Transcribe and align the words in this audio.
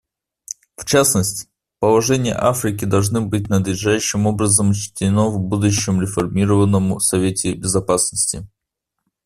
В 0.77 0.85
частности, 0.85 1.47
положение 1.79 2.33
Африки 2.33 2.85
должно 2.85 3.21
быть 3.21 3.49
надлежащим 3.49 4.25
образом 4.25 4.71
учтено 4.71 5.27
в 5.27 5.37
будущем 5.39 6.01
реформированном 6.01 6.99
Совете 6.99 7.53
Безопасности. 7.53 8.47